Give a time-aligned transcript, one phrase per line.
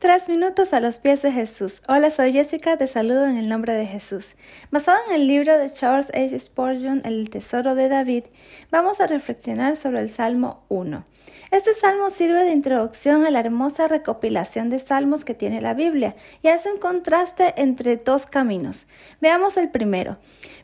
[0.00, 1.82] Tres minutos a los pies de Jesús.
[1.86, 4.34] Hola, soy Jessica, te saludo en el nombre de Jesús.
[4.70, 6.38] Basado en el libro de Charles H.
[6.38, 8.24] Spurgeon, El Tesoro de David,
[8.70, 11.04] vamos a reflexionar sobre el Salmo 1.
[11.50, 16.16] Este salmo sirve de introducción a la hermosa recopilación de salmos que tiene la Biblia
[16.40, 18.86] y hace un contraste entre dos caminos.
[19.20, 20.16] Veamos el primero.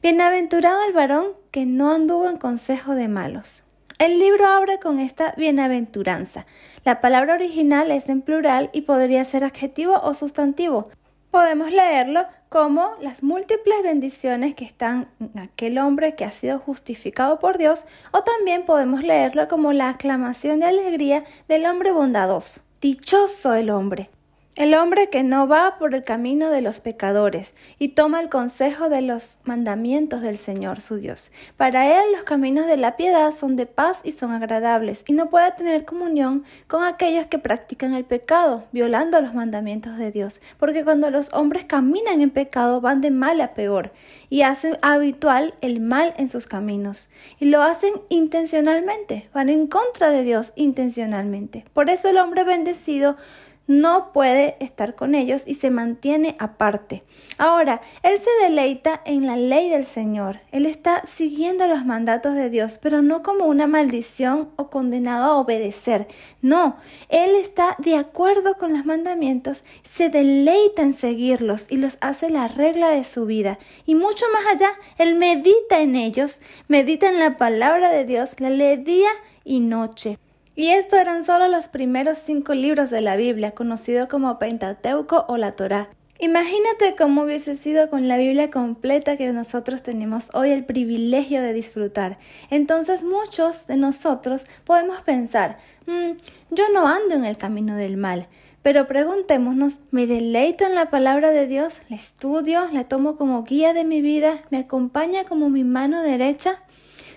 [0.00, 3.64] Bienaventurado el varón que no anduvo en consejo de malos.
[4.04, 6.44] El libro abre con esta bienaventuranza.
[6.84, 10.90] La palabra original es en plural y podría ser adjetivo o sustantivo.
[11.30, 17.38] Podemos leerlo como las múltiples bendiciones que están en aquel hombre que ha sido justificado
[17.38, 22.60] por Dios, o también podemos leerlo como la aclamación de alegría del hombre bondadoso.
[22.82, 24.10] Dichoso el hombre.
[24.56, 28.88] El hombre que no va por el camino de los pecadores y toma el consejo
[28.88, 31.32] de los mandamientos del Señor su Dios.
[31.56, 35.28] Para él los caminos de la piedad son de paz y son agradables, y no
[35.28, 40.84] puede tener comunión con aquellos que practican el pecado, violando los mandamientos de Dios, porque
[40.84, 43.90] cuando los hombres caminan en pecado van de mal a peor,
[44.30, 50.10] y hacen habitual el mal en sus caminos, y lo hacen intencionalmente, van en contra
[50.10, 51.64] de Dios intencionalmente.
[51.74, 53.16] Por eso el hombre bendecido
[53.66, 57.02] no puede estar con ellos y se mantiene aparte.
[57.38, 60.40] Ahora, Él se deleita en la ley del Señor.
[60.52, 65.36] Él está siguiendo los mandatos de Dios, pero no como una maldición o condenado a
[65.36, 66.08] obedecer.
[66.42, 66.76] No,
[67.08, 72.48] Él está de acuerdo con los mandamientos, se deleita en seguirlos y los hace la
[72.48, 73.58] regla de su vida.
[73.86, 78.50] Y mucho más allá, Él medita en ellos, medita en la palabra de Dios, la
[78.50, 79.10] lee día
[79.44, 80.18] y noche.
[80.56, 85.36] Y esto eran solo los primeros cinco libros de la Biblia, conocido como Pentateuco o
[85.36, 85.88] la Torá.
[86.20, 91.52] Imagínate cómo hubiese sido con la Biblia completa que nosotros tenemos hoy el privilegio de
[91.52, 92.18] disfrutar.
[92.50, 96.12] Entonces muchos de nosotros podemos pensar, mm,
[96.50, 98.28] yo no ando en el camino del mal.
[98.62, 101.80] Pero preguntémonos, ¿me deleito en la palabra de Dios?
[101.90, 102.68] ¿La estudio?
[102.72, 104.40] ¿La tomo como guía de mi vida?
[104.50, 106.62] ¿Me acompaña como mi mano derecha?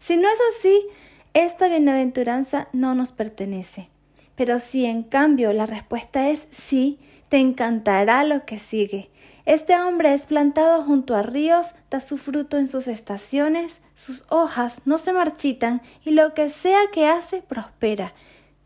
[0.00, 0.86] Si no es así,
[1.34, 3.88] esta bienaventuranza no nos pertenece.
[4.36, 6.98] Pero si en cambio la respuesta es sí,
[7.28, 9.10] te encantará lo que sigue.
[9.44, 14.82] Este hombre es plantado junto a ríos, da su fruto en sus estaciones, sus hojas
[14.84, 18.12] no se marchitan y lo que sea que hace prospera.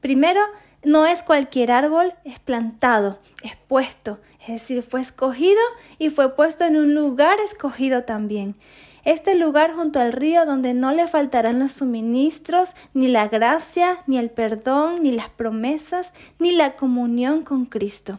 [0.00, 0.40] Primero,
[0.82, 5.62] no es cualquier árbol, es plantado, es puesto, es decir, fue escogido
[5.98, 8.56] y fue puesto en un lugar escogido también
[9.04, 14.18] este lugar junto al río donde no le faltarán los suministros, ni la gracia, ni
[14.18, 18.18] el perdón, ni las promesas, ni la comunión con Cristo.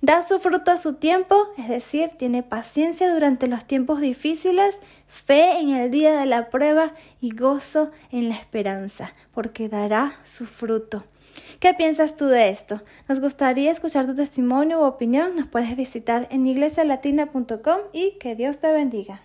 [0.00, 4.76] Da su fruto a su tiempo, es decir, tiene paciencia durante los tiempos difíciles,
[5.06, 6.92] fe en el día de la prueba
[7.22, 11.04] y gozo en la esperanza, porque dará su fruto.
[11.58, 12.82] ¿Qué piensas tú de esto?
[13.08, 15.36] Nos gustaría escuchar tu testimonio u opinión.
[15.36, 19.22] Nos puedes visitar en iglesialatina.com y que Dios te bendiga.